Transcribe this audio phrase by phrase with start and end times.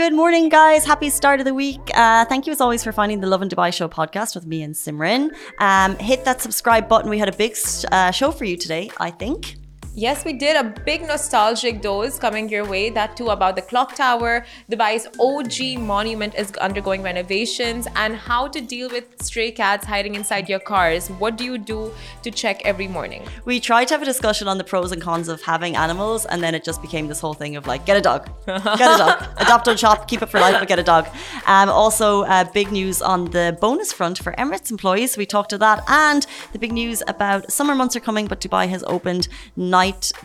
[0.00, 0.86] Good morning, guys.
[0.86, 1.90] Happy start of the week.
[1.94, 4.74] Uh, thank you, as always, for finding the Lovin Dubai Show podcast with me and
[4.74, 5.28] Simran.
[5.58, 7.10] Um, hit that subscribe button.
[7.10, 7.54] We had a big
[7.92, 9.59] uh, show for you today, I think.
[9.96, 12.90] Yes, we did a big nostalgic dose coming your way.
[12.90, 14.46] That too about the clock tower.
[14.70, 20.48] Dubai's OG monument is undergoing renovations and how to deal with stray cats hiding inside
[20.48, 21.08] your cars.
[21.08, 21.92] What do you do
[22.22, 23.24] to check every morning?
[23.44, 26.40] We tried to have a discussion on the pros and cons of having animals, and
[26.40, 29.24] then it just became this whole thing of like, get a dog, get a dog,
[29.38, 31.08] adopt on shop, keep it for life, but get a dog.
[31.46, 35.16] Um, also, uh, big news on the bonus front for Emirates employees.
[35.16, 38.68] We talked to that, and the big news about summer months are coming, but Dubai
[38.68, 39.26] has opened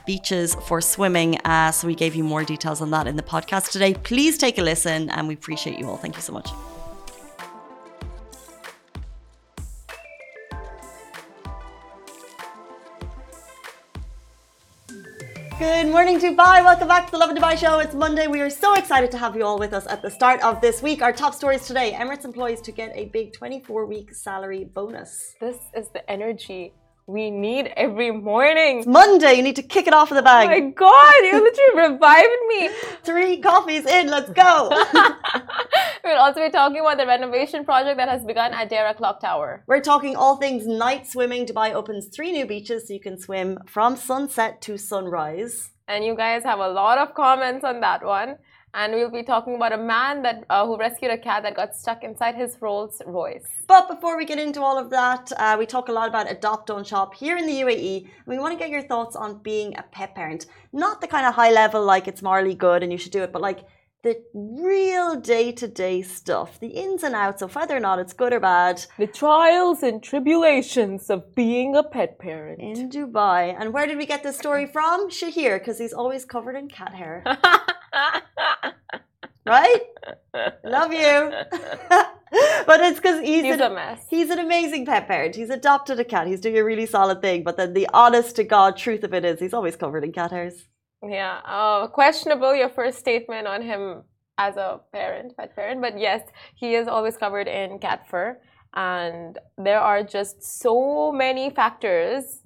[0.05, 1.37] beaches for swimming.
[1.45, 3.93] Uh, so we gave you more details on that in the podcast today.
[3.93, 5.97] Please take a listen and we appreciate you all.
[5.97, 6.49] Thank you so much.
[15.57, 16.57] Good morning, Dubai.
[16.65, 17.79] Welcome back to the Lovin Dubai show.
[17.79, 18.27] It's Monday.
[18.27, 20.81] We are so excited to have you all with us at the start of this
[20.81, 21.01] week.
[21.01, 25.33] Our top stories today Emirates employees to get a big 24 week salary bonus.
[25.39, 26.73] This is the energy
[27.07, 28.79] we need every morning.
[28.79, 29.33] It's Monday.
[29.33, 30.47] You need to kick it off in the bag.
[30.47, 32.69] Oh my God, you literally revived me.
[33.03, 34.07] Three coffees in.
[34.07, 34.69] Let's go.
[36.03, 39.63] we'll also be talking about the renovation project that has begun at Deira Clock Tower.
[39.67, 41.45] We're talking all things night swimming.
[41.45, 45.69] Dubai opens three new beaches so you can swim from sunset to sunrise.
[45.87, 48.37] And you guys have a lot of comments on that one
[48.75, 51.73] and we'll be talking about a man that uh, who rescued a cat that got
[51.73, 53.47] stuck inside his Rolls Royce.
[53.67, 56.67] But before we get into all of that, uh, we talk a lot about adopt
[56.67, 58.09] don't shop here in the UAE.
[58.25, 61.33] We want to get your thoughts on being a pet parent, not the kind of
[61.33, 63.61] high level like it's morally good and you should do it, but like
[64.03, 68.13] the real day to day stuff, the ins and outs of whether or not it's
[68.13, 68.85] good or bad.
[68.99, 72.59] The trials and tribulations of being a pet parent.
[72.59, 73.55] In Dubai.
[73.57, 75.09] And where did we get this story from?
[75.09, 77.23] Shahir, because he's always covered in cat hair.
[79.45, 79.81] right?
[80.63, 81.31] Love you.
[82.65, 84.05] but it's because he's, he's an, a mess.
[84.09, 85.35] He's an amazing pet parent.
[85.35, 86.27] He's adopted a cat.
[86.27, 87.43] He's doing a really solid thing.
[87.43, 90.31] But then the honest to God truth of it is he's always covered in cat
[90.31, 90.67] hairs.
[91.03, 91.41] Yeah.
[91.45, 94.03] Uh, questionable your first statement on him
[94.37, 95.81] as a parent, pet parent.
[95.81, 96.21] But yes,
[96.55, 98.39] he is always covered in cat fur.
[98.73, 102.41] And there are just so many factors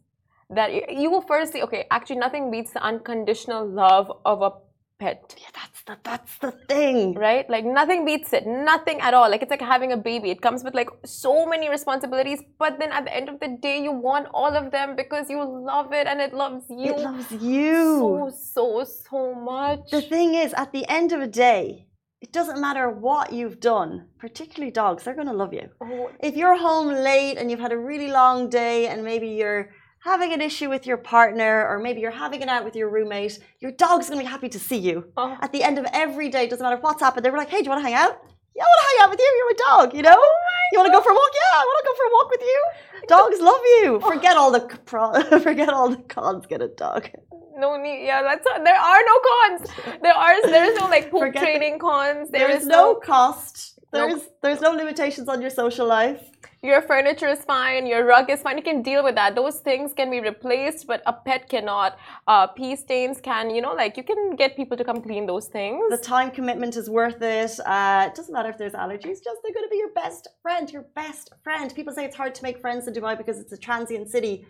[0.51, 4.51] that you will firstly, okay, actually, nothing beats the unconditional love of a
[4.99, 5.35] pet.
[5.37, 7.49] Yeah, that's the that's the thing, right?
[7.49, 9.29] Like nothing beats it, nothing at all.
[9.29, 10.29] Like it's like having a baby.
[10.29, 13.81] It comes with like so many responsibilities, but then at the end of the day,
[13.81, 16.93] you want all of them because you love it and it loves you.
[16.93, 19.89] It loves you so so so much.
[19.89, 21.85] The thing is, at the end of a day.
[22.21, 25.69] It doesn't matter what you've done, particularly dogs, they're going to love you.
[25.79, 26.11] Oh.
[26.19, 29.69] If you're home late and you've had a really long day and maybe you're
[30.03, 33.39] having an issue with your partner or maybe you're having it out with your roommate,
[33.59, 35.11] your dog's gonna be happy to see you.
[35.17, 35.37] Oh.
[35.41, 37.65] At the end of every day, doesn't matter what's happened, they were like, hey, do
[37.65, 38.21] you wanna hang out?
[38.55, 40.17] Yeah, I wanna hang out with you, you're my dog, you know?
[40.17, 41.31] Oh you wanna go for a walk?
[41.33, 42.63] Yeah, I wanna go for a walk with you.
[43.07, 43.99] Dogs love you.
[44.03, 44.09] Oh.
[44.11, 47.09] Forget all the pro- forget all the cons, get a dog.
[47.55, 48.05] No need.
[48.05, 49.69] Yeah, that's there are no cons.
[50.01, 52.29] There are there is no like poop Forget training the, cons.
[52.29, 53.78] There, there is, is no, no cost.
[53.91, 54.23] There's no.
[54.43, 56.21] there's no limitations on your social life
[56.61, 58.57] your furniture is fine, your rug is fine.
[58.57, 59.35] You can deal with that.
[59.35, 61.97] Those things can be replaced, but a pet cannot.
[62.27, 65.47] Uh, pee stains can, you know, like you can get people to come clean those
[65.47, 65.81] things.
[65.89, 67.59] The time commitment is worth it.
[67.65, 70.69] Uh, it doesn't matter if there's allergies, just they're going to be your best friend,
[70.69, 71.73] your best friend.
[71.73, 74.45] People say it's hard to make friends in Dubai because it's a transient city.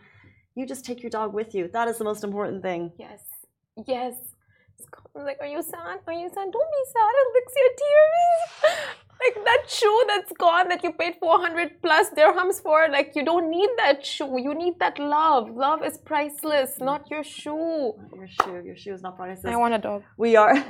[0.56, 1.70] You just take your dog with you.
[1.72, 2.92] That is the most important thing.
[2.98, 3.22] Yes.
[3.86, 4.16] Yes.
[5.14, 6.00] Like, are you sad?
[6.08, 6.48] Are you sad?
[6.52, 7.12] Don't be sad.
[7.22, 8.96] It licks your tears.
[9.80, 14.06] shoe that's gone that you paid 400 plus dirhams for like you don't need that
[14.06, 18.94] shoe you need that love love is priceless not your shoe your shoe your shoe
[18.94, 20.56] is not priceless i want a dog we are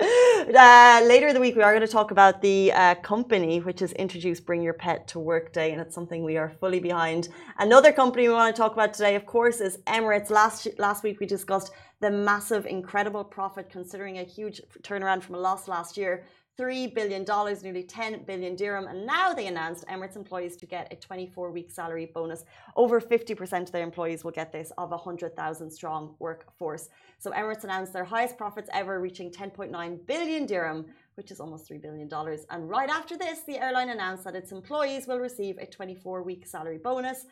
[0.00, 3.80] uh, later in the week, we are going to talk about the uh, company which
[3.80, 7.28] has introduced Bring Your Pet to Work Day, and it's something we are fully behind.
[7.58, 10.30] Another company we want to talk about today, of course, is Emirates.
[10.30, 15.38] Last last week, we discussed the massive, incredible profit, considering a huge turnaround from a
[15.38, 16.24] loss last year.
[16.58, 17.24] $3 billion,
[17.62, 18.86] nearly 10 billion dirham.
[18.88, 22.44] And now they announced Emirates employees to get a 24 week salary bonus.
[22.74, 26.88] Over 50% of their employees will get this of a 100,000 strong workforce.
[27.18, 31.80] So Emirates announced their highest profits ever, reaching 10.9 billion dirham, which is almost $3
[31.80, 32.10] billion.
[32.50, 36.46] And right after this, the airline announced that its employees will receive a 24 week
[36.46, 37.26] salary bonus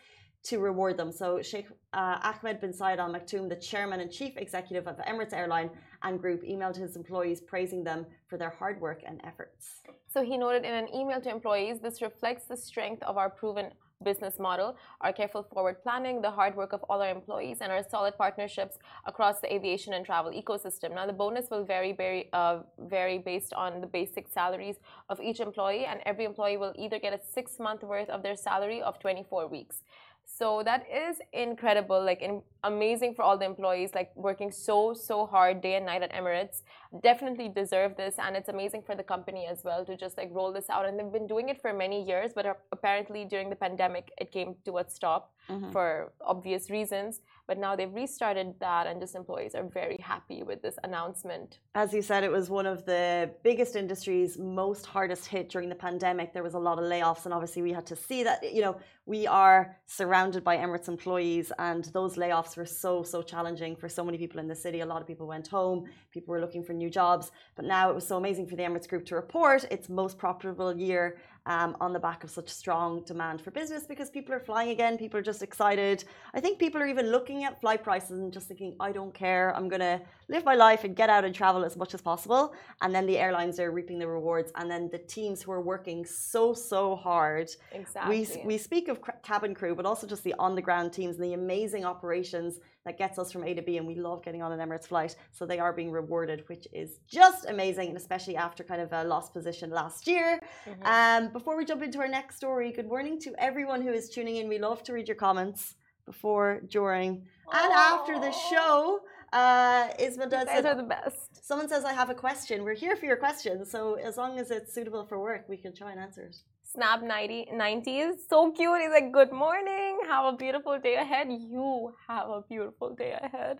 [0.46, 1.10] to reward them.
[1.10, 5.32] So Sheikh uh, Ahmed bin Saeed Al Maktoum, the chairman and chief executive of Emirates
[5.32, 5.70] Airline
[6.06, 9.82] and Group, emailed his employees praising them for their hard work and efforts.
[10.12, 13.72] So he noted in an email to employees, this reflects the strength of our proven
[14.04, 17.82] business model, our careful forward planning, the hard work of all our employees, and our
[17.82, 18.76] solid partnerships
[19.06, 20.94] across the aviation and travel ecosystem.
[20.94, 24.76] Now, the bonus will vary, vary, uh, vary based on the basic salaries
[25.08, 28.36] of each employee, and every employee will either get a six month worth of their
[28.36, 29.82] salary of 24 weeks.
[30.28, 35.24] So that is incredible, like in, amazing for all the employees, like working so so
[35.24, 36.62] hard day and night at Emirates.
[37.00, 40.52] Definitely deserve this, and it's amazing for the company as well to just like roll
[40.52, 40.84] this out.
[40.84, 44.56] And they've been doing it for many years, but apparently during the pandemic, it came
[44.64, 45.70] to a stop mm-hmm.
[45.70, 47.20] for obvious reasons.
[47.46, 51.58] But now they've restarted that, and just employees are very happy with this announcement.
[51.74, 55.74] As you said, it was one of the biggest industries, most hardest hit during the
[55.74, 56.32] pandemic.
[56.32, 58.52] There was a lot of layoffs, and obviously we had to see that.
[58.52, 63.76] You know, we are surrounded by Emirates employees, and those layoffs were so so challenging
[63.76, 64.80] for so many people in the city.
[64.80, 65.84] A lot of people went home.
[66.10, 67.30] People were looking for new jobs.
[67.54, 70.76] But now it was so amazing for the Emirates Group to report its most profitable
[70.76, 74.70] year Um, on the back of such strong demand for business because people are flying
[74.70, 74.98] again.
[74.98, 76.02] People are just excited.
[76.34, 79.54] I think people are even looking at flight prices and just thinking, I don't care.
[79.54, 82.52] I'm going to live my life and get out and travel as much as possible.
[82.82, 84.50] And then the airlines are reaping the rewards.
[84.56, 87.48] And then the teams who are working so, so hard.
[87.70, 88.26] Exactly.
[88.42, 91.24] We, we speak of cabin crew, but also just the on the ground teams and
[91.24, 94.52] the amazing operations that gets us from A to B, and we love getting on
[94.52, 95.16] an Emirates flight.
[95.32, 99.04] So they are being rewarded, which is just amazing, and especially after kind of a
[99.04, 100.40] lost position last year.
[100.64, 100.86] Mm-hmm.
[100.86, 104.36] Um, before we jump into our next story, good morning to everyone who is tuning
[104.36, 104.48] in.
[104.48, 105.74] We love to read your comments
[106.06, 107.64] before, during, Aww.
[107.64, 109.00] and after the show.
[109.32, 110.46] Uh, Isma does.
[110.46, 111.44] Guys are the best.
[111.44, 114.52] Someone says, "I have a question." We're here for your questions, so as long as
[114.52, 116.36] it's suitable for work, we can try and answer it.
[116.72, 118.14] Snap 90, 90s.
[118.28, 118.80] So cute.
[118.82, 119.98] He's like, Good morning.
[120.08, 121.28] Have a beautiful day ahead.
[121.30, 123.58] You have a beautiful day ahead.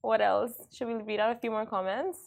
[0.00, 0.52] What else?
[0.72, 2.18] Should we read out a few more comments?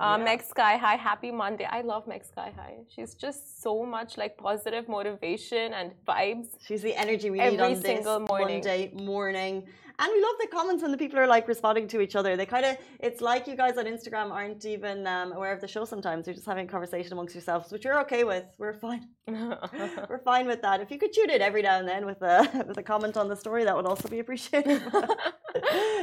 [0.00, 0.14] Uh, yeah.
[0.14, 1.66] Uh, Meg Sky High, happy Monday.
[1.70, 2.78] I love Meg Sky High.
[2.88, 6.48] She's just so much like positive motivation and vibes.
[6.66, 9.66] She's the energy we need on this Monday morning.
[9.98, 12.36] And we love the comments when the people are like responding to each other.
[12.36, 15.68] They kind of, it's like you guys on Instagram aren't even um, aware of the
[15.68, 16.26] show sometimes.
[16.26, 18.44] You're just having a conversation amongst yourselves, which we're okay with.
[18.58, 19.08] We're fine.
[19.28, 20.80] we're fine with that.
[20.80, 23.28] If you could tune in every now and then with a, with a comment on
[23.28, 24.82] the story, that would also be appreciated.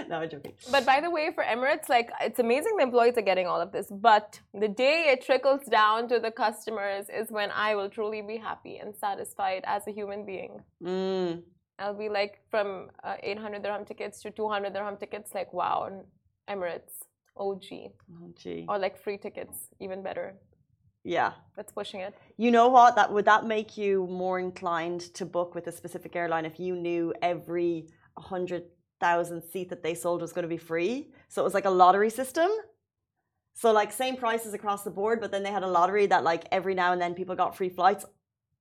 [0.10, 0.54] no, I'm joking.
[0.72, 3.72] But by the way, for Emirates, like it's amazing the employees are getting all of
[3.72, 3.88] this.
[3.90, 8.38] But the day it trickles down to the customers is when I will truly be
[8.38, 10.62] happy and satisfied as a human being.
[10.84, 11.44] Mm.
[11.80, 15.90] I'll be like from uh, 800 dirham tickets to 200 dirham tickets, like wow,
[16.50, 17.06] Emirates,
[17.38, 17.64] OG.
[18.24, 18.66] OG.
[18.68, 20.36] Or like free tickets, even better.
[21.04, 21.32] Yeah.
[21.56, 22.14] That's pushing it.
[22.38, 22.96] You know what?
[22.96, 26.76] That would that make you more inclined to book with a specific airline if you
[26.76, 31.12] knew every 100,000 seat that they sold was going to be free?
[31.30, 32.50] So it was like a lottery system.
[33.54, 36.46] So like same prices across the board, but then they had a lottery that like
[36.52, 38.06] every now and then people got free flights.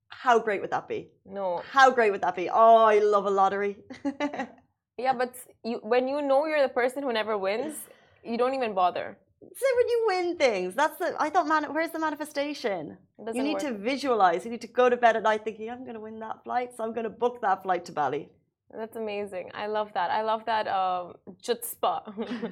[0.09, 1.09] How great would that be?
[1.25, 1.61] No.
[1.71, 2.49] How great would that be?
[2.49, 3.77] Oh, I love a lottery.
[4.97, 7.75] yeah, but you, when you know you're the person who never wins,
[8.23, 9.17] you don't even bother.
[9.41, 11.15] So when you win things, that's the.
[11.17, 12.97] I thought, man, where's the manifestation?
[13.33, 13.61] You need work.
[13.61, 14.43] to visualize.
[14.43, 16.75] You need to go to bed at night thinking, I'm going to win that flight,
[16.75, 18.29] so I'm going to book that flight to Bali.
[18.77, 19.49] That's amazing.
[19.53, 20.11] I love that.
[20.11, 22.03] I love that um, chutzpah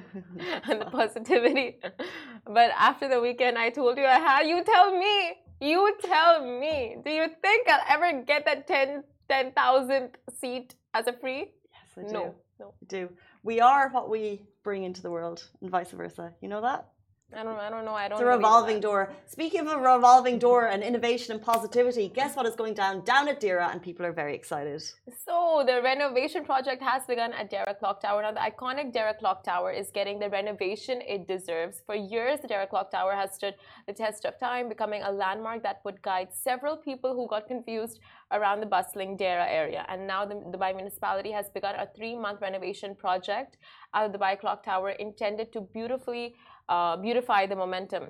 [0.68, 1.78] and the positivity.
[2.44, 4.46] but after the weekend, I told you I had.
[4.46, 5.36] You tell me.
[5.60, 11.12] You tell me, do you think I'll ever get that 10 10,000 seat as a
[11.12, 11.52] free?
[11.72, 12.12] Yes, I do.
[12.12, 12.74] No, no.
[12.80, 13.10] I do.
[13.42, 16.32] We are what we bring into the world and vice versa.
[16.40, 16.88] You know that?
[17.36, 17.92] I don't, I don't know.
[17.92, 18.18] I don't.
[18.18, 19.12] It's a revolving door.
[19.26, 23.28] Speaking of a revolving door and innovation and positivity, guess what is going down down
[23.28, 24.82] at Deira, and people are very excited.
[25.26, 28.22] So the renovation project has begun at Deira Clock Tower.
[28.22, 31.82] Now the iconic Deira Clock Tower is getting the renovation it deserves.
[31.84, 33.56] For years, the Deira Clock Tower has stood
[33.86, 38.00] the test of time, becoming a landmark that would guide several people who got confused
[38.32, 39.84] around the bustling Deira area.
[39.90, 43.58] And now the Dubai municipality has begun a three-month renovation project
[43.92, 46.36] at the Dubai Clock Tower, intended to beautifully
[46.68, 48.04] uh, beautify the momentum.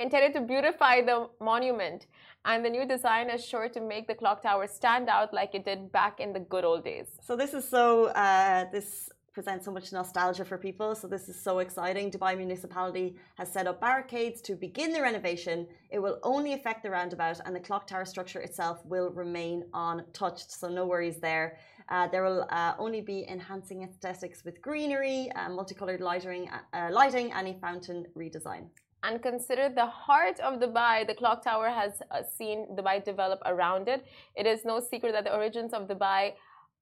[0.00, 2.06] Intended to beautify the monument,
[2.44, 5.64] and the new design is sure to make the clock tower stand out like it
[5.64, 7.08] did back in the good old days.
[7.20, 10.94] So this is so uh, this presents so much nostalgia for people.
[10.94, 12.10] So this is so exciting.
[12.10, 15.66] Dubai municipality has set up barricades to begin the renovation.
[15.90, 20.50] It will only affect the roundabout, and the clock tower structure itself will remain untouched.
[20.60, 21.58] So no worries there.
[21.90, 26.50] Uh, there will uh, only be enhancing aesthetics with greenery, uh, multicolored lighting,
[26.90, 28.66] lighting, and a fountain redesign.
[29.04, 32.02] And considered the heart of Dubai, the clock tower has
[32.36, 34.04] seen Dubai develop around it.
[34.34, 36.32] It is no secret that the origins of Dubai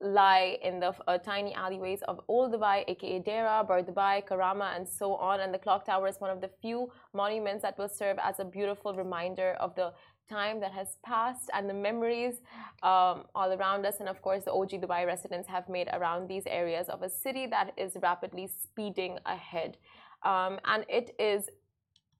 [0.01, 4.87] lie in the uh, tiny alleyways of Old Dubai, aka Deira, Bur Dubai, Karama, and
[4.87, 5.41] so on.
[5.41, 8.45] And the clock tower is one of the few monuments that will serve as a
[8.45, 9.93] beautiful reminder of the
[10.29, 12.35] time that has passed and the memories
[12.83, 14.01] um, all around us.
[14.01, 17.47] And of course, the OG Dubai residents have made around these areas of a city
[17.47, 19.77] that is rapidly speeding ahead.
[20.25, 21.49] Um, and it is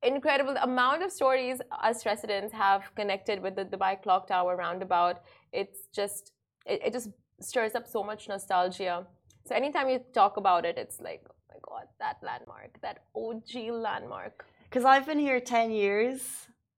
[0.03, 5.23] incredible the amount of stories us residents have connected with the Dubai Clock Tower roundabout.
[5.53, 6.33] It's just,
[6.67, 7.09] it, it just
[7.41, 9.07] stirs up so much nostalgia.
[9.47, 13.71] So anytime you talk about it, it's like, oh my god, that landmark, that OG
[13.71, 14.45] landmark.
[14.65, 16.21] Because I've been here 10 years,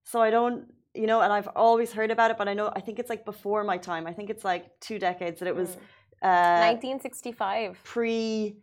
[0.04, 0.66] so I don't,
[0.98, 3.24] you know, and I've always heard about it, but I know, I think it's like
[3.24, 4.06] before my time.
[4.06, 5.70] I think it's like two decades that it was.
[6.20, 7.78] Uh, 1965.
[7.84, 8.56] Pre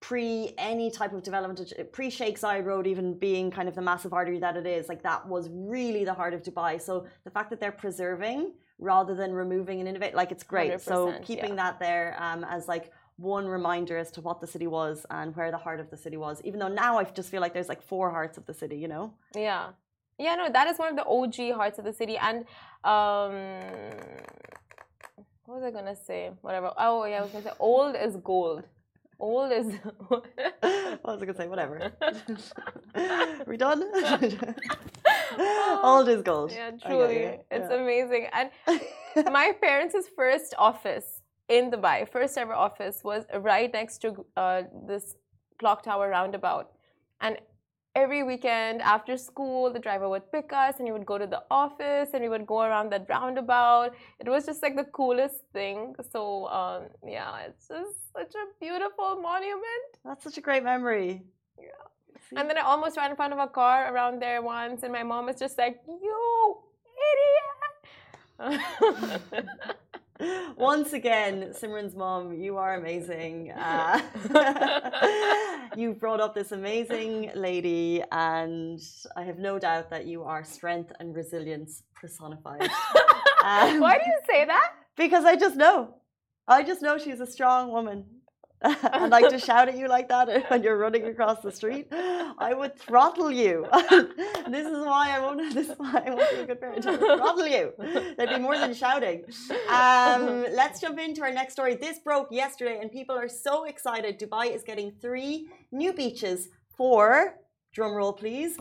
[0.00, 4.12] pre any type of development, pre Sheikh Zayed Road even being kind of the massive
[4.12, 6.80] artery that it is, like that was really the heart of Dubai.
[6.80, 10.14] So the fact that they're preserving rather than removing and innovate.
[10.14, 10.80] Like it's great.
[10.80, 11.62] So keeping yeah.
[11.70, 15.50] that there um, as like one reminder as to what the city was and where
[15.50, 16.40] the heart of the city was.
[16.44, 18.88] Even though now I just feel like there's like four hearts of the city, you
[18.88, 19.14] know?
[19.34, 19.68] Yeah.
[20.18, 22.16] Yeah, no, that is one of the OG hearts of the city.
[22.16, 22.44] And
[22.84, 23.34] um
[25.44, 26.30] what was I gonna say?
[26.40, 26.72] Whatever.
[26.76, 28.64] Oh yeah, I was gonna say old is gold.
[29.18, 29.66] Old is
[30.08, 30.26] what
[31.04, 31.48] was I gonna say?
[31.48, 31.92] Whatever.
[32.00, 33.84] Are we done?
[35.82, 36.52] Old is gold.
[36.52, 37.38] Yeah, truly.
[37.50, 37.80] It's yeah.
[37.82, 38.26] amazing.
[38.32, 38.50] And
[39.32, 45.14] my parents' first office in Dubai, first ever office, was right next to uh, this
[45.58, 46.72] clock tower roundabout.
[47.20, 47.38] And
[47.96, 51.42] every weekend after school, the driver would pick us and we would go to the
[51.50, 53.94] office and we would go around that roundabout.
[54.20, 55.96] It was just like the coolest thing.
[56.12, 59.88] So, um, yeah, it's just such a beautiful monument.
[60.04, 61.22] That's such a great memory.
[61.58, 61.64] Yeah.
[62.28, 62.36] See?
[62.36, 65.02] And then I almost ran in front of a car around there once, and my
[65.02, 66.58] mom was just like, You
[68.38, 69.46] idiot!
[70.56, 73.52] Once again, Simran's mom, you are amazing.
[73.66, 74.00] Uh,
[75.76, 78.80] you brought up this amazing lady, and
[79.16, 82.62] I have no doubt that you are strength and resilience personified.
[82.62, 84.72] Um, Why do you say that?
[84.96, 85.96] Because I just know.
[86.46, 88.04] I just know she's a strong woman.
[88.62, 91.88] I'd like to shout at you like that when you're running across the street,
[92.38, 93.66] I would throttle you.
[94.48, 95.36] this is why I won't.
[95.54, 96.86] This is why I won't be a good parent.
[96.86, 97.72] I would throttle you.
[98.16, 99.24] There'd be more than shouting.
[99.68, 101.76] Um, let's jump into our next story.
[101.76, 104.18] This broke yesterday, and people are so excited.
[104.18, 107.36] Dubai is getting three new beaches for
[107.72, 108.58] drum roll, please.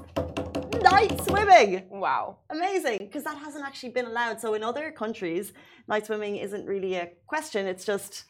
[0.81, 1.83] Night swimming.
[1.89, 2.37] Wow.
[2.49, 2.99] Amazing.
[2.99, 4.39] Because that hasn't actually been allowed.
[4.39, 5.51] So in other countries,
[5.87, 7.65] night swimming isn't really a question.
[7.65, 8.25] It's just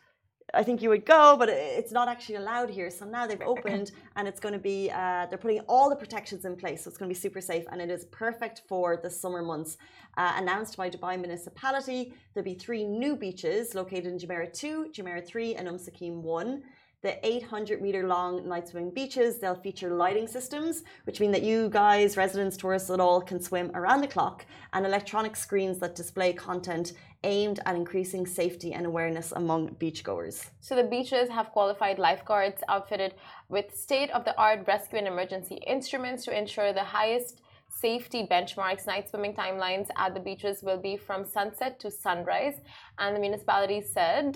[0.53, 2.89] I think you would go, but it's not actually allowed here.
[2.89, 6.45] So now they've opened, and it's going to be uh, they're putting all the protections
[6.45, 9.09] in place, so it's going to be super safe, and it is perfect for the
[9.09, 9.77] summer months.
[10.17, 15.25] Uh, announced by Dubai municipality, there'll be three new beaches located in Jumeirah 2, Jumeirah
[15.25, 16.63] 3, and Umm Suqeim 1
[17.05, 19.37] the 800 meter long night swimming beaches.
[19.37, 23.69] They'll feature lighting systems, which mean that you guys, residents, tourists at all, can swim
[23.75, 26.93] around the clock, and electronic screens that display content
[27.33, 30.37] aimed at increasing safety and awareness among beachgoers.
[30.61, 33.11] So the beaches have qualified lifeguards outfitted
[33.49, 38.87] with state-of-the-art rescue and emergency instruments to ensure the highest safety benchmarks.
[38.87, 42.57] Night swimming timelines at the beaches will be from sunset to sunrise,
[42.99, 44.35] and the municipality said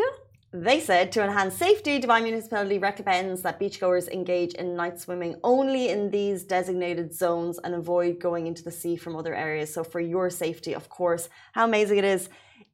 [0.52, 5.90] they said to enhance safety, Dubai Municipality recommends that beachgoers engage in night swimming only
[5.90, 9.72] in these designated zones and avoid going into the sea from other areas.
[9.72, 12.30] So, for your safety, of course, how amazing it is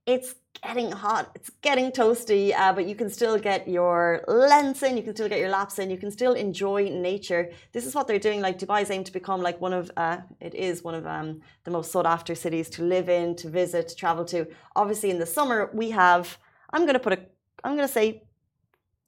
[0.06, 4.96] it's getting hot, it's getting toasty, uh, but you can still get your lengths in,
[4.98, 7.52] you can still get your laps in, you can still enjoy nature.
[7.74, 8.42] This is what they're doing.
[8.42, 11.72] Like Dubai's aim to become like one of, uh, it is one of um, the
[11.72, 14.48] most sought after cities to live in, to visit, to travel to.
[14.76, 16.38] Obviously, in the summer, we have,
[16.72, 17.20] I'm going to put a,
[17.64, 18.24] I'm going to say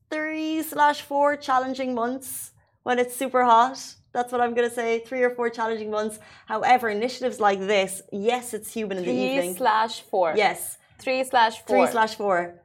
[0.10, 2.52] three slash four challenging months
[2.84, 3.96] when it's super hot.
[4.14, 5.00] That's what I'm going to say.
[5.00, 6.18] Three or four challenging months.
[6.48, 9.52] However, initiatives like this, yes, it's human in the evening.
[9.52, 10.34] Three slash four.
[10.36, 10.77] Yes.
[11.00, 11.86] Three slash four.
[11.86, 12.62] Three slash four.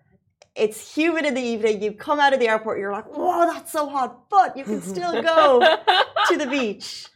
[0.54, 1.82] It's humid in the evening.
[1.82, 4.28] You come out of the airport, you're like, whoa, that's so hot.
[4.28, 5.60] But you can still go
[6.28, 7.06] to the beach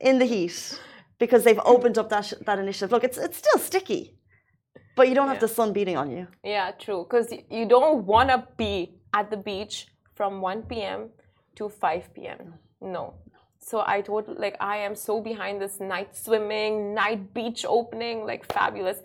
[0.00, 0.78] in the heat
[1.18, 2.92] because they've opened up that, that initiative.
[2.92, 4.18] Look, it's, it's still sticky,
[4.96, 6.26] but you don't have the sun beating on you.
[6.44, 7.06] Yeah, true.
[7.08, 11.10] Because you don't want to be at the beach from 1 p.m.
[11.56, 12.54] to 5 p.m.
[12.82, 13.14] No.
[13.58, 18.50] So I told like I am so behind this night swimming, night beach opening, like
[18.52, 18.98] fabulous.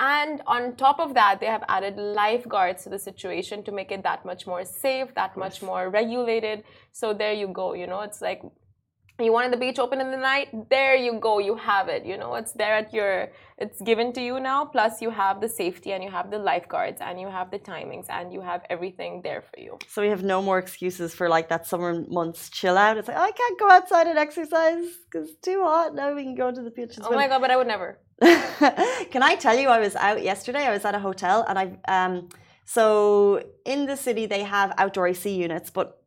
[0.00, 4.02] And on top of that, they have added lifeguards to the situation to make it
[4.02, 6.64] that much more safe, that much more regulated.
[6.90, 7.74] So there you go.
[7.74, 8.40] You know, it's like
[9.24, 12.16] you wanted the beach open in the night there you go you have it you
[12.16, 13.28] know it's there at your
[13.58, 17.00] it's given to you now plus you have the safety and you have the lifeguards
[17.00, 19.78] and you have the timings and you have everything there for you.
[19.88, 22.96] So we have no more excuses for like that summer months chill out.
[22.96, 25.94] It's like oh, i can't go outside and exercise because it's too hot.
[25.94, 27.98] Now we can go to the beach oh my god but i would never
[29.10, 31.78] can i tell you i was out yesterday i was at a hotel and i
[31.88, 32.28] um
[32.64, 36.00] so in the city they have outdoor ac units but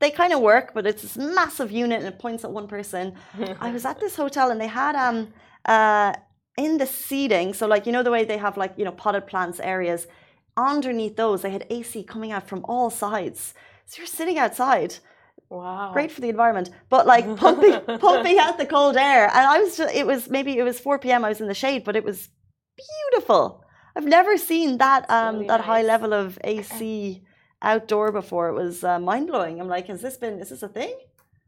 [0.00, 3.14] they kind of work, but it's this massive unit and it points at one person.
[3.60, 5.32] I was at this hotel and they had um
[5.64, 6.12] uh
[6.56, 9.26] in the seating, so like you know the way they have like you know potted
[9.26, 10.06] plants areas,
[10.56, 13.54] underneath those they had AC coming out from all sides.
[13.86, 14.96] So you're sitting outside.
[15.52, 15.92] Wow.
[15.92, 19.26] Great for the environment, but like pumping pumping out the cold air.
[19.26, 21.26] And I was just, it was maybe it was 4 p.m.
[21.26, 22.30] I was in the shade, but it was
[22.74, 23.62] beautiful.
[23.94, 25.66] I've never seen that um really that nice.
[25.66, 27.22] high level of AC
[27.60, 28.48] outdoor before.
[28.48, 29.60] It was uh, mind blowing.
[29.60, 30.38] I'm like, has this been?
[30.40, 30.94] Is this a thing?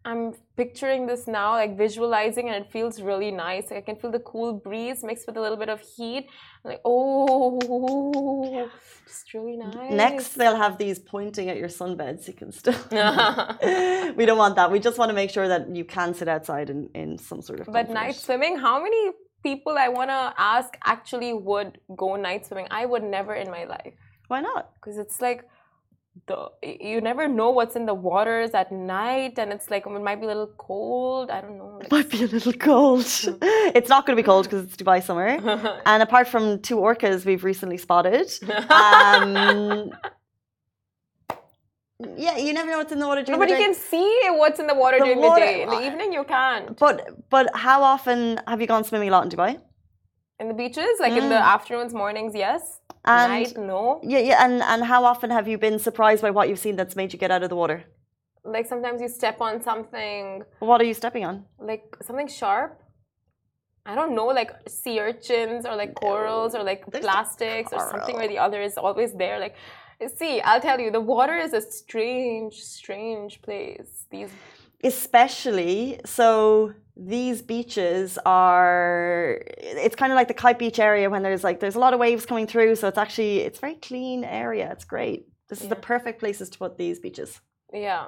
[0.06, 3.70] I'm picturing this now, like visualizing, and it feels really nice.
[3.70, 6.26] Like I can feel the cool breeze mixed with a little bit of heat.
[6.62, 8.70] I'm like, oh,
[9.06, 9.92] just really nice.
[9.92, 12.26] Next, they'll have these pointing at your sunbeds.
[12.28, 12.74] You can still.
[14.18, 14.70] we don't want that.
[14.70, 17.60] We just want to make sure that you can sit outside in, in some sort
[17.60, 17.66] of.
[17.72, 22.66] But night swimming, how many people I want to ask actually would go night swimming?
[22.70, 23.94] I would never in my life.
[24.28, 24.74] Why not?
[24.74, 25.48] Because it's like
[26.26, 30.20] the you never know what's in the waters at night and it's like it might
[30.20, 33.04] be a little cold i don't know it might be a little cold.
[33.78, 35.28] It's not going to be cold because it's dubai summer.
[35.90, 38.28] And apart from two orcas we've recently spotted
[38.70, 39.90] um,
[42.16, 44.58] yeah you never know what's in the water during no, but you can see what's
[44.60, 46.78] in the water the during water, the day in the evening you can't.
[46.78, 46.96] But
[47.28, 49.50] but how often have you gone swimming a lot in dubai
[50.40, 51.22] in the beaches like mm.
[51.22, 51.54] in the mm.
[51.54, 54.00] afternoons mornings yes and Night, no.
[54.02, 54.44] Yeah, yeah.
[54.44, 57.18] And and how often have you been surprised by what you've seen that's made you
[57.18, 57.84] get out of the water?
[58.44, 60.42] Like sometimes you step on something.
[60.60, 61.44] What are you stepping on?
[61.58, 62.80] Like something sharp.
[63.86, 68.16] I don't know, like sea urchins or like corals or like There's plastics or something
[68.16, 69.38] where the other is always there.
[69.38, 69.56] Like,
[70.16, 74.06] see, I'll tell you, the water is a strange, strange place.
[74.10, 74.30] These,
[74.84, 81.42] especially so these beaches are it's kind of like the kite beach area when there's
[81.42, 84.70] like there's a lot of waves coming through so it's actually it's very clean area.
[84.70, 85.26] It's great.
[85.48, 87.40] This is the perfect places to put these beaches.
[87.72, 88.06] Yeah.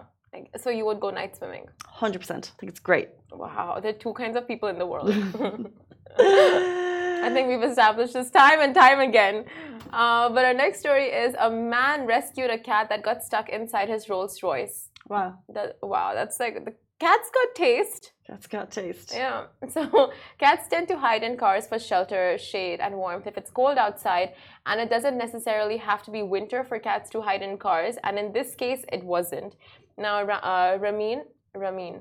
[0.56, 1.66] So you would go night swimming?
[1.98, 3.08] 100% i think it's great.
[3.32, 3.78] Wow.
[3.80, 5.08] There are two kinds of people in the world.
[6.18, 9.46] I think we've established this time and time again.
[9.92, 13.88] Uh, but our next story is a man rescued a cat that got stuck inside
[13.88, 18.12] his rolls royce wow that, wow that's like the Cats got taste.
[18.26, 19.12] Cats got taste.
[19.14, 19.46] Yeah.
[19.68, 23.76] So cats tend to hide in cars for shelter, shade, and warmth if it's cold
[23.76, 24.32] outside.
[24.64, 27.96] And it doesn't necessarily have to be winter for cats to hide in cars.
[28.02, 29.56] And in this case, it wasn't.
[29.98, 32.00] Now, uh, Ramin, Ramin,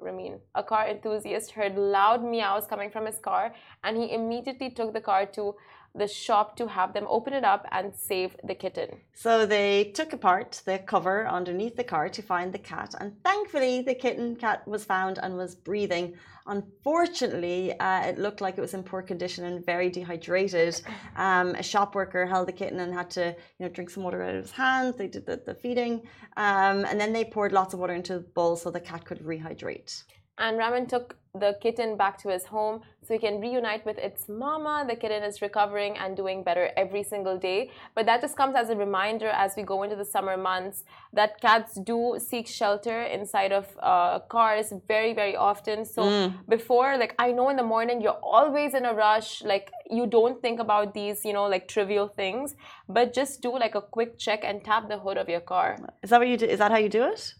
[0.00, 3.54] Ramin, a car enthusiast, heard loud meows coming from his car,
[3.84, 5.54] and he immediately took the car to
[5.96, 9.00] the shop to have them open it up and save the kitten.
[9.14, 13.82] So they took apart the cover underneath the car to find the cat, and thankfully
[13.82, 16.14] the kitten cat was found and was breathing.
[16.48, 20.80] Unfortunately, uh, it looked like it was in poor condition and very dehydrated.
[21.16, 24.22] Um, a shop worker held the kitten and had to, you know, drink some water
[24.22, 24.96] out of his hands.
[24.96, 26.02] They did the, the feeding,
[26.36, 29.20] um, and then they poured lots of water into the bowl so the cat could
[29.20, 30.02] rehydrate.
[30.38, 34.28] And Raman took the kitten back to his home so he can reunite with its
[34.28, 34.84] mama.
[34.88, 37.70] The kitten is recovering and doing better every single day.
[37.94, 41.40] But that just comes as a reminder as we go into the summer months that
[41.40, 45.84] cats do seek shelter inside of uh, cars very, very often.
[45.84, 46.34] So mm.
[46.48, 49.42] before, like, I know in the morning you're always in a rush.
[49.42, 52.56] Like, you don't think about these, you know, like trivial things,
[52.88, 55.78] but just do like a quick check and tap the hood of your car.
[56.02, 56.46] Is that what you do?
[56.46, 57.34] Is that how you do it?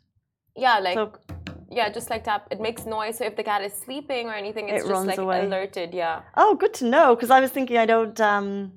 [0.54, 0.94] Yeah, like.
[0.94, 1.12] So
[1.70, 2.48] yeah, just like tap.
[2.50, 3.18] It makes noise.
[3.18, 5.44] So if the cat is sleeping or anything, it's it just like away.
[5.44, 5.94] alerted.
[5.94, 6.22] Yeah.
[6.36, 7.14] Oh, good to know.
[7.14, 8.20] Because I was thinking I don't.
[8.20, 8.72] Um,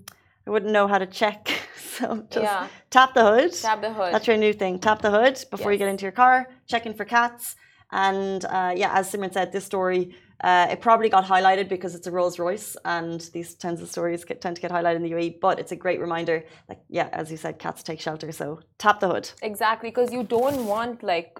[0.47, 1.51] I wouldn't know how to check.
[1.77, 2.67] so just yeah.
[2.89, 3.53] tap the hood.
[3.53, 4.13] Tap the hood.
[4.13, 4.79] That's your new thing.
[4.79, 5.79] Tap the hood before yes.
[5.79, 6.47] you get into your car.
[6.67, 7.55] Checking for cats.
[7.91, 12.07] And uh, yeah, as Simran said, this story uh, it probably got highlighted because it's
[12.07, 15.11] a Rolls Royce, and these tens of stories get, tend to get highlighted in the
[15.11, 15.41] UAE.
[15.41, 18.31] But it's a great reminder, like yeah, as you said, cats take shelter.
[18.31, 19.29] So tap the hood.
[19.41, 21.39] Exactly, because you don't want like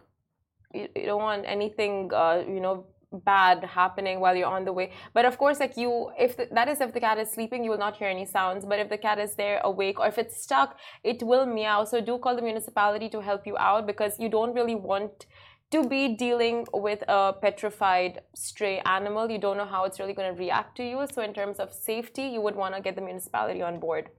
[0.74, 4.92] you, you don't want anything uh, you know bad happening while you're on the way.
[5.14, 7.72] But of course like you if the, that is if the cat is sleeping you
[7.72, 8.66] will not hear any sounds.
[8.66, 11.84] But if the cat is there awake or if it's stuck it will meow.
[11.86, 15.26] So do call the municipality to help you out because you don't really want
[15.72, 19.30] to be dealing with a petrified stray animal.
[19.30, 21.06] You don't know how it's really going to react to you.
[21.12, 24.10] So in terms of safety you would want to get the municipality on board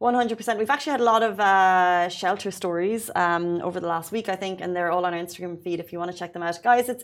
[0.00, 0.58] 100%.
[0.58, 4.36] We've actually had a lot of uh, shelter stories um, over the last week, I
[4.36, 6.56] think, and they're all on our Instagram feed if you want to check them out.
[6.62, 7.02] Guys, it's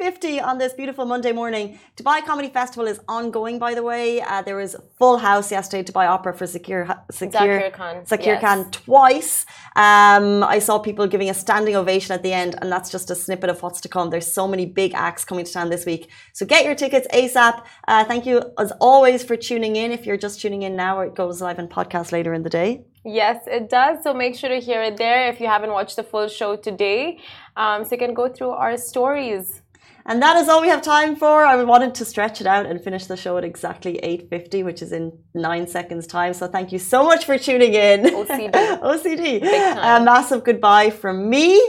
[0.00, 1.78] 8.50 on this beautiful Monday morning.
[1.98, 4.22] Dubai Comedy Festival is ongoing, by the way.
[4.22, 7.96] Uh, there was full house yesterday, Dubai Opera for Zakir, Zakir Khan.
[8.06, 8.40] Zakir yes.
[8.40, 9.44] Khan twice.
[9.76, 13.14] Um, I saw people giving a standing ovation at the end, and that's just a
[13.14, 14.08] snippet of what's to come.
[14.08, 16.08] There's so many big acts coming to town this week.
[16.32, 17.62] So get your tickets ASAP.
[17.86, 19.92] Uh, thank you, as always, for tuning in.
[19.92, 22.50] If you're just tuning in now, it goes live in podcast later later in the
[22.50, 22.84] day?
[23.04, 24.02] Yes, it does.
[24.04, 27.18] So make sure to hear it there if you haven't watched the full show today.
[27.56, 29.62] Um, so you can go through our stories.
[30.06, 31.44] And that is all we have time for.
[31.44, 34.92] I wanted to stretch it out and finish the show at exactly 8.50, which is
[34.92, 36.32] in nine seconds time.
[36.34, 38.00] So thank you so much for tuning in.
[38.04, 38.52] OCD.
[38.92, 39.42] OCD.
[39.42, 41.60] A massive goodbye from me.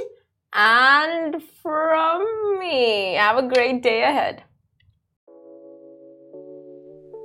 [0.54, 2.24] And from
[2.60, 3.13] me.
[3.13, 4.44] Have a great day ahead.